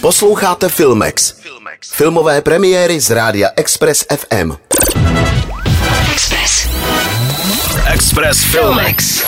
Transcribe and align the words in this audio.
Posloucháte 0.00 0.68
Filmex. 0.68 1.34
Filmové 1.92 2.40
premiéry 2.40 3.00
z 3.00 3.10
rádia 3.10 3.48
Express 3.56 4.04
FM. 4.16 4.52
Express. 6.12 6.68
Express 7.92 8.44
Filmex. 8.44 9.24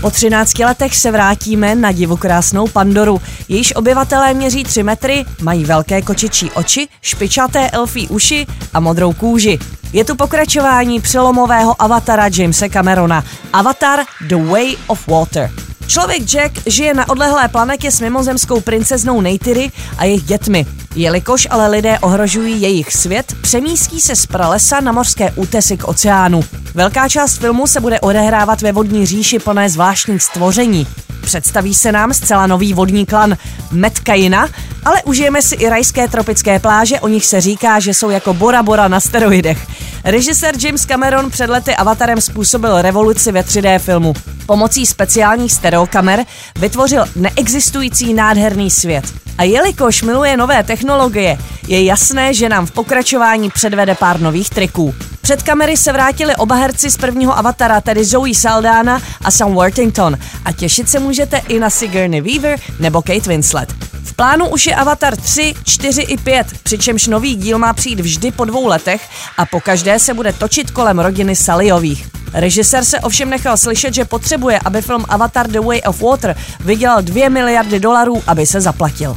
Po 0.00 0.10
13 0.10 0.58
letech 0.58 0.96
se 0.96 1.10
vrátíme 1.10 1.74
na 1.74 1.92
divokrásnou 1.92 2.68
Pandoru. 2.68 3.20
Jejíž 3.48 3.76
obyvatelé 3.76 4.34
měří 4.34 4.64
3 4.64 4.82
metry, 4.82 5.24
mají 5.42 5.64
velké 5.64 6.02
kočičí 6.02 6.50
oči, 6.50 6.88
špičaté 7.02 7.70
elfí 7.70 8.08
uši 8.08 8.46
a 8.74 8.80
modrou 8.80 9.12
kůži. 9.12 9.58
Je 9.92 10.04
tu 10.04 10.16
pokračování 10.16 11.00
přelomového 11.00 11.82
avatara 11.82 12.28
Jamesa 12.36 12.68
Camerona. 12.68 13.24
Avatar 13.52 14.04
The 14.26 14.36
Way 14.36 14.76
of 14.86 15.08
Water. 15.08 15.50
Člověk 15.86 16.22
Jack 16.22 16.52
žije 16.66 16.94
na 16.94 17.08
odlehlé 17.08 17.48
planetě 17.48 17.90
s 17.90 18.00
mimozemskou 18.00 18.60
princeznou 18.60 19.20
Neytiri 19.20 19.70
a 19.98 20.04
jejich 20.04 20.22
dětmi. 20.22 20.66
Jelikož 20.94 21.48
ale 21.50 21.68
lidé 21.68 21.98
ohrožují 21.98 22.62
jejich 22.62 22.92
svět, 22.92 23.34
přemístí 23.40 24.00
se 24.00 24.16
z 24.16 24.26
pralesa 24.26 24.80
na 24.80 24.92
mořské 24.92 25.30
útesy 25.30 25.76
k 25.76 25.88
oceánu. 25.88 26.44
Velká 26.74 27.08
část 27.08 27.38
filmu 27.38 27.66
se 27.66 27.80
bude 27.80 28.00
odehrávat 28.00 28.62
ve 28.62 28.72
vodní 28.72 29.06
říši 29.06 29.38
plné 29.38 29.70
zvláštních 29.70 30.22
stvoření. 30.22 30.86
Představí 31.22 31.74
se 31.74 31.92
nám 31.92 32.14
zcela 32.14 32.46
nový 32.46 32.74
vodní 32.74 33.06
klan 33.06 33.36
Metkajina, 33.72 34.48
ale 34.84 35.02
užijeme 35.02 35.42
si 35.42 35.54
i 35.54 35.68
rajské 35.68 36.08
tropické 36.08 36.58
pláže, 36.58 37.00
o 37.00 37.08
nich 37.08 37.26
se 37.26 37.40
říká, 37.40 37.80
že 37.80 37.94
jsou 37.94 38.10
jako 38.10 38.34
Bora 38.34 38.62
Bora 38.62 38.88
na 38.88 39.00
steroidech. 39.00 39.66
Režisér 40.04 40.54
James 40.58 40.86
Cameron 40.86 41.30
před 41.30 41.50
lety 41.50 41.76
Avatarem 41.76 42.20
způsobil 42.20 42.82
revoluci 42.82 43.32
ve 43.32 43.40
3D 43.40 43.78
filmu. 43.78 44.14
Pomocí 44.46 44.86
speciálních 44.86 45.52
stereokamer 45.52 46.24
vytvořil 46.58 47.04
neexistující 47.16 48.14
nádherný 48.14 48.70
svět. 48.70 49.04
A 49.38 49.42
jelikož 49.42 50.02
miluje 50.02 50.36
nové 50.36 50.62
technologie, 50.62 51.38
je 51.68 51.84
jasné, 51.84 52.34
že 52.34 52.48
nám 52.48 52.66
v 52.66 52.70
pokračování 52.70 53.50
předvede 53.50 53.94
pár 53.94 54.20
nových 54.20 54.50
triků. 54.50 54.94
Před 55.20 55.42
kamery 55.42 55.76
se 55.76 55.92
vrátili 55.92 56.36
oba 56.36 56.54
herci 56.54 56.90
z 56.90 56.96
prvního 56.96 57.38
avatara, 57.38 57.80
tedy 57.80 58.04
Zoe 58.04 58.34
Saldana 58.34 59.02
a 59.24 59.30
Sam 59.30 59.54
Worthington. 59.54 60.18
A 60.44 60.52
těšit 60.52 60.88
se 60.88 61.00
můžete 61.00 61.36
i 61.48 61.58
na 61.58 61.70
Sigourney 61.70 62.20
Weaver 62.20 62.58
nebo 62.80 63.02
Kate 63.02 63.28
Winslet. 63.28 63.91
V 64.12 64.14
plánu 64.14 64.48
už 64.48 64.66
je 64.66 64.74
Avatar 64.74 65.16
3, 65.16 65.54
4 65.64 66.02
i 66.02 66.16
5, 66.16 66.46
přičemž 66.62 67.06
nový 67.06 67.34
díl 67.34 67.58
má 67.58 67.72
přijít 67.72 68.00
vždy 68.00 68.30
po 68.30 68.44
dvou 68.44 68.66
letech 68.66 69.08
a 69.38 69.46
po 69.46 69.60
každé 69.60 69.98
se 69.98 70.14
bude 70.14 70.32
točit 70.32 70.70
kolem 70.70 70.98
rodiny 70.98 71.36
Saliových. 71.36 72.08
Režisér 72.32 72.84
se 72.84 73.00
ovšem 73.00 73.30
nechal 73.30 73.56
slyšet, 73.56 73.94
že 73.94 74.04
potřebuje, 74.04 74.58
aby 74.64 74.82
film 74.82 75.04
Avatar 75.08 75.48
The 75.48 75.60
Way 75.60 75.80
of 75.86 76.00
Water 76.00 76.36
vydělal 76.60 77.02
2 77.02 77.28
miliardy 77.28 77.80
dolarů, 77.80 78.22
aby 78.26 78.46
se 78.46 78.60
zaplatil. 78.60 79.16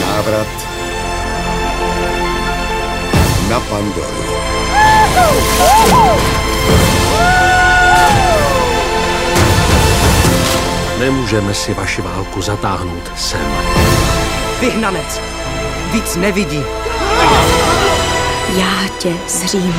Návrat 0.00 0.46
na 3.48 3.60
Pandoru. 3.60 4.26
Nemůžeme 11.06 11.54
si 11.54 11.74
vaši 11.74 12.02
válku 12.02 12.42
zatáhnout 12.42 13.12
sem. 13.16 13.52
Vyhnanec. 14.60 15.20
Víc 15.92 16.16
nevidí. 16.16 16.62
Já 18.58 18.88
tě 18.98 19.12
zřím. 19.28 19.74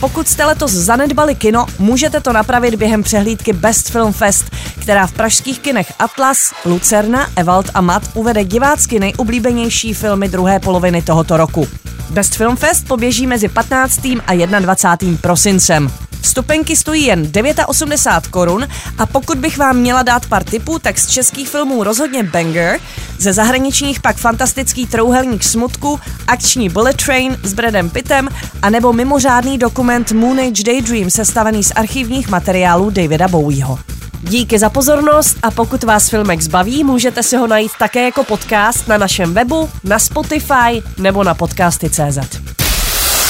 Pokud 0.00 0.28
jste 0.28 0.44
letos 0.44 0.72
zanedbali 0.72 1.34
kino, 1.34 1.66
můžete 1.78 2.20
to 2.20 2.32
napravit 2.32 2.74
během 2.74 3.02
přehlídky 3.02 3.52
Best 3.52 3.90
Film 3.90 4.12
Fest, 4.12 4.44
která 4.80 5.06
v 5.06 5.12
pražských 5.12 5.60
kinech 5.60 5.92
Atlas, 5.98 6.54
Lucerna, 6.64 7.28
Evald 7.36 7.70
a 7.74 7.80
Mat 7.80 8.02
uvede 8.14 8.44
divácky 8.44 9.00
nejoblíbenější 9.00 9.94
filmy 9.94 10.28
druhé 10.28 10.60
poloviny 10.60 11.02
tohoto 11.02 11.36
roku. 11.36 11.68
Best 12.10 12.34
Film 12.36 12.56
Fest 12.56 12.88
poběží 12.88 13.26
mezi 13.26 13.48
15. 13.48 14.00
a 14.26 14.46
21. 14.60 15.18
prosincem. 15.20 16.07
Vstupenky 16.28 16.76
stojí 16.76 17.04
jen 17.04 17.30
89 17.66 18.30
korun 18.30 18.68
a 18.98 19.06
pokud 19.06 19.38
bych 19.38 19.58
vám 19.58 19.76
měla 19.76 20.02
dát 20.02 20.26
pár 20.26 20.44
tipů, 20.44 20.78
tak 20.78 20.98
z 20.98 21.06
českých 21.06 21.48
filmů 21.48 21.84
rozhodně 21.84 22.22
Banger, 22.22 22.80
ze 23.18 23.32
zahraničních 23.32 24.00
pak 24.00 24.16
fantastický 24.16 24.86
trouhelník 24.86 25.44
smutku, 25.44 26.00
akční 26.26 26.68
Bullet 26.68 26.96
Train 27.04 27.36
s 27.42 27.54
Bradem 27.54 27.90
Pittem 27.90 28.28
a 28.62 28.70
nebo 28.70 28.92
mimořádný 28.92 29.58
dokument 29.58 30.12
Moon 30.12 30.40
Age 30.40 30.62
Daydream 30.62 31.10
sestavený 31.10 31.64
z 31.64 31.72
archivních 31.76 32.28
materiálů 32.28 32.90
Davida 32.90 33.28
Bowieho. 33.28 33.78
Díky 34.22 34.58
za 34.58 34.70
pozornost 34.70 35.36
a 35.42 35.50
pokud 35.50 35.84
vás 35.84 36.08
Filmex 36.08 36.46
baví, 36.46 36.84
můžete 36.84 37.22
si 37.22 37.36
ho 37.36 37.46
najít 37.46 37.72
také 37.78 38.04
jako 38.04 38.24
podcast 38.24 38.88
na 38.88 38.98
našem 38.98 39.34
webu, 39.34 39.70
na 39.84 39.98
Spotify 39.98 40.82
nebo 40.98 41.24
na 41.24 41.34
podcasty.cz. 41.34 42.37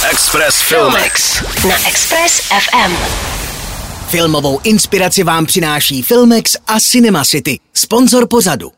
Express 0.04 0.60
Filmex. 0.62 1.42
Na 1.68 1.88
Express 1.88 2.40
FM. 2.40 2.92
Filmovou 4.08 4.60
inspiraci 4.64 5.22
vám 5.22 5.46
přináší 5.46 6.02
Filmex 6.02 6.56
a 6.66 6.80
Cinema 6.80 7.24
City, 7.24 7.58
sponzor 7.74 8.28
pozadu. 8.28 8.72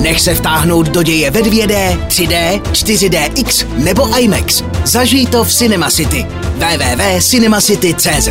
Nech 0.00 0.20
se 0.20 0.34
vtáhnout 0.34 0.88
do 0.88 1.02
děje 1.02 1.30
ve 1.30 1.40
2D, 1.40 2.06
3D, 2.06 2.62
4DX 2.62 3.66
nebo 3.84 4.18
IMAX. 4.18 4.62
Zažij 4.84 5.26
to 5.26 5.44
v 5.44 5.52
Cinema 5.54 5.90
City. 5.90 6.26
www.cinemacity.cz 6.54 8.28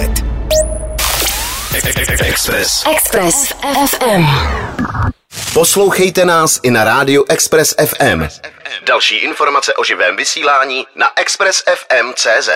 Express. 2.23 2.83
Express 2.95 3.53
FM. 3.89 4.25
Poslouchejte 5.53 6.25
nás 6.25 6.59
i 6.63 6.71
na 6.71 6.83
rádiu 6.83 7.25
Express 7.29 7.75
FM. 7.85 8.23
Další 8.81 9.15
informace 9.15 9.73
o 9.73 9.83
živém 9.83 10.15
vysílání 10.15 10.87
na 10.95 11.11
expressfm.cz. 11.15 12.49